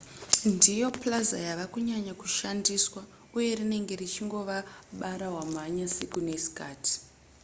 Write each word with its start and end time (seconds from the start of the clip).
ndiyo 0.53 0.87
plaza 0.99 1.37
yava 1.47 1.65
kunyanya 1.73 2.13
kushandiswa 2.21 3.01
uye 3.37 3.49
rinenge 3.59 3.93
richingova 4.01 4.57
bara 4.99 5.27
wamhanya 5.35 5.85
siku 5.95 6.17
nesikati 6.27 6.93